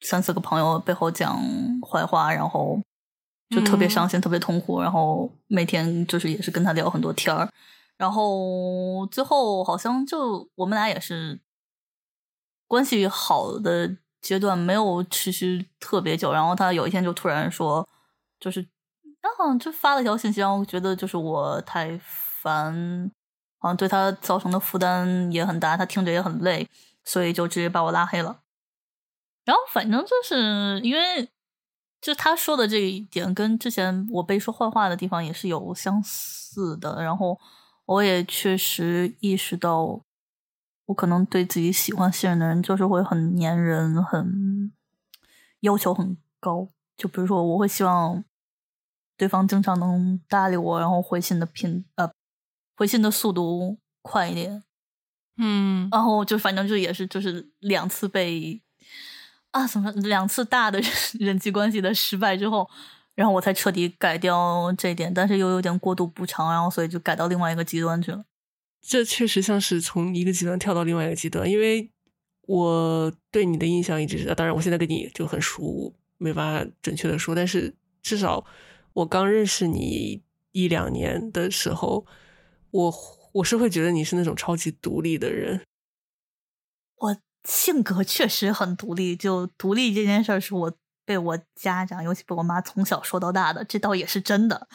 [0.00, 1.40] 三四个朋友背后讲
[1.82, 2.80] 坏话，然后。
[3.50, 7.50] 就特别伤心，特别痛苦，然后每天就是也是跟他聊很多天儿，
[7.96, 11.40] 然后最后好像就我们俩也是
[12.68, 17.88] 关系好的阶段没有持续特别久，然后他有一天就突然说，
[18.38, 18.60] 就是
[19.20, 23.10] 然后就发了一条信息，然后觉得就是我太烦，
[23.58, 26.68] 好像对他造成的负担也很大，他听着也很累，
[27.02, 28.42] 所以就直接把我拉黑了。
[29.44, 31.28] 然后反正就是因为。
[32.00, 37.02] 就他说的这一点，跟之前我被说坏话的地方也是有相似的。
[37.02, 37.38] 然后
[37.84, 40.00] 我也确实意识到，
[40.86, 44.72] 我可能对自己喜欢信任的人，就是会很粘人，很
[45.60, 46.68] 要求很高。
[46.96, 48.24] 就比如说，我会希望
[49.18, 52.10] 对方经常能搭理我，然后回信的频呃
[52.76, 54.62] 回信的速度快一点。
[55.36, 58.62] 嗯，然后就反正就也是就是两次被。
[59.50, 60.80] 啊，什么两次大的
[61.18, 62.68] 人际关系的失败之后，
[63.14, 68.24] 然后我才彻底改掉这一点，但是又有点过度补偿，然后所以就改到另外一个极端去了。
[68.80, 71.90] 这确实像是从一个极端跳到另外一个极端，因为
[72.42, 78.44] 我对你的印象一直是，当然我现在跟你就很熟，没办法准确的说，但是至少
[78.92, 80.22] 我刚认识你
[80.52, 82.06] 一两年的时候，
[82.70, 82.94] 我
[83.32, 85.60] 我是会觉得你是那种超级独立的人。
[86.96, 90.72] 我性格确实很独立，就独立这件事儿是我
[91.04, 94.68] 被我家长，尤其被我妈从小说到大的，这倒也是真的。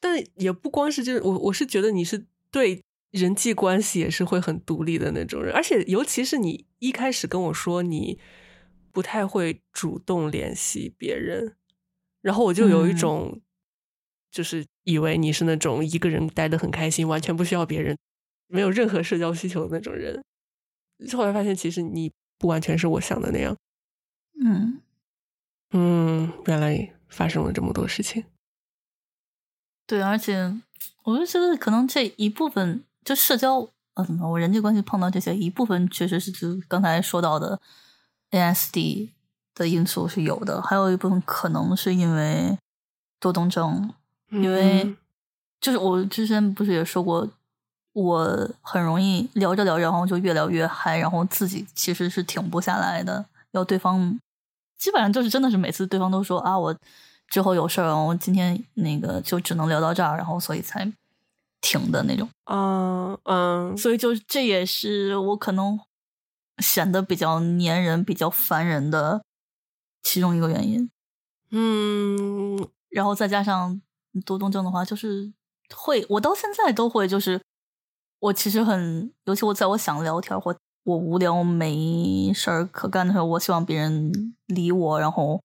[0.00, 2.82] 但也不光是这，我我是觉得你是对
[3.12, 8.18] 人际关系也是会很独立的那种人，而且尤其是你一开始跟我说你
[8.92, 11.56] 不太会主动联系别人，
[12.20, 13.40] 然后我就有一种
[14.30, 17.96] 就是以为你是那种一个人待的很开心，完全不需要别人，
[18.48, 20.22] 没有任何社交需求的那种人。
[21.16, 23.56] 后来发现其实你不完全是我想的那样。
[24.44, 24.80] 嗯
[25.70, 28.24] 嗯，原来发生了这么多事情。
[29.86, 30.54] 对，而且
[31.04, 37.60] 我就觉得可能这一部分就社交，呃，怎么我人际关系碰到这些一部分，确实是就刚才说到的
[38.30, 39.10] ASD
[39.54, 42.58] 的因素是有的，还有一部分可能是因为
[43.20, 43.92] 多动症，
[44.30, 44.96] 因为
[45.60, 47.28] 就是我之前不是也说过，
[47.96, 54.20] 我很容易聊着聊着，然后就越聊越嗨，然后自己其实是停不下来的，要对方
[54.78, 56.76] 基本上就是真的是每次对方都说啊我。
[57.28, 60.88] 之后有事儿，我今天那个就只能聊到这儿，然后所以才
[61.60, 62.28] 停的那种。
[62.44, 65.76] 嗯嗯，所以就这也是我可能
[66.58, 69.24] 显得比较粘人、比较烦人的
[70.04, 70.88] 其中一个原因。
[71.50, 73.82] 嗯，然后再加上
[74.24, 75.32] 多动症的话，就是
[75.74, 77.40] 会我到现在都会，就是
[78.20, 85.40] 我其实很，尤其我在我想聊天或我无聊没事儿可干的时候，我希望别人理我，然后。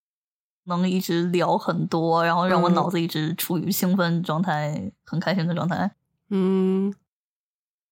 [0.67, 5.91] 能一直聊很多，然后让我脑子一直处于兴奋状态、很开心的状态。
[6.29, 6.93] 嗯，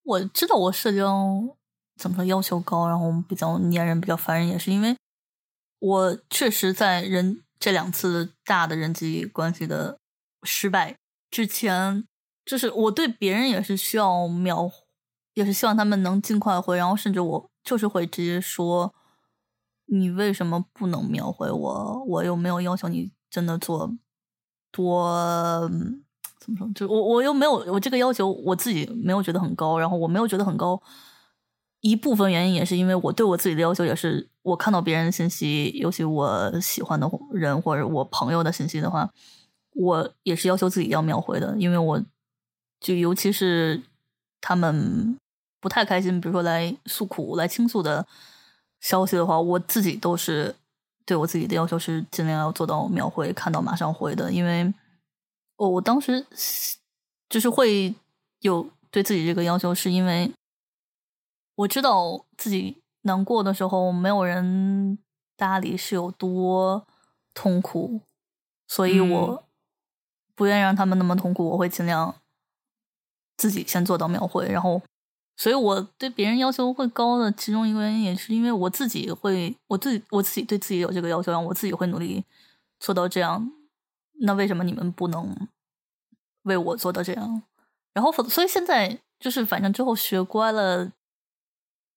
[0.04, 1.44] 我知道我社交
[1.98, 4.96] 怎么说要求高，然后比较粘人、比较烦人，也是因为
[5.80, 9.98] 我确实在人这两次大的人际关系的
[10.44, 10.96] 失败
[11.30, 12.06] 之前，
[12.50, 14.72] 就是我对别人也是需要秒，
[15.36, 18.96] 也是希望他们能尽快回，然后甚至我就是会直接说。
[19.92, 22.04] 你为什么不能秒回我？
[22.08, 23.92] 我又没有要求你真的做
[24.72, 25.68] 多
[26.40, 26.72] 怎么说？
[26.76, 29.80] 就我我又没有我这个要求，我自己没有觉得很高。
[29.80, 30.80] 然后我没有觉得很高，
[31.82, 39.12] 一部分原因也是因为我对我自己的要求也是，我看到别人的信息，尤其我喜欢的人或者我朋友的信息的话，
[39.74, 41.56] 我也是要求自己要秒回的。
[41.58, 42.00] 因为我
[42.80, 43.82] 就尤其是
[44.42, 45.18] 他们
[45.60, 48.08] 不太开心，比如说来诉苦、来倾诉的。
[48.82, 50.56] 消息的话，我自己都是
[51.06, 54.32] 对我自己的要求是尽量要做到秒回，看到马上回的。
[54.32, 54.74] 因为
[55.58, 56.26] 我我当时
[57.28, 57.94] 就是会
[58.40, 60.32] 有对自己这个要求，是因为
[61.56, 64.98] 我知道自己难过的时候没有人
[65.36, 66.88] 搭理是有多
[67.34, 68.00] 痛苦，
[68.66, 69.44] 所以我
[70.36, 71.50] 不愿意让他们那么痛苦。
[71.50, 72.16] 我会尽量
[73.40, 74.80] 自己先做到秒回，然后。
[75.42, 82.26] 所以我对别人要求会高的其中一个原因，也是因为我自己会，我自己我自己对自己有这个要求，然后我自己会努力
[82.78, 83.50] 做到这样。
[84.20, 85.48] 那为什么你们不能
[86.44, 87.42] 为我做到这样？
[87.94, 90.92] 然后，所以现在就是反正之后学乖了，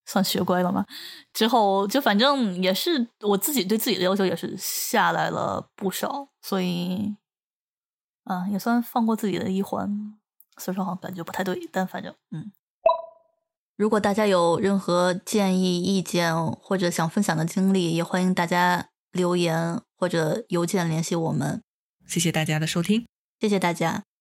[0.06, 0.86] 算学乖了吗？
[1.32, 7.16] 之后就反正也是我自己对自己的要求也是下来了不少，所以
[8.22, 10.16] 啊，也算放过自己的一环。
[10.58, 12.52] 虽然说好像感觉不太对，但反正嗯。
[13.76, 21.62] 如果大家有任何建议、意见或者想分享的经历，也欢迎大家留言或者邮件联系我们。
[22.06, 23.06] 谢谢大家的收听，
[23.40, 24.04] 谢谢大家。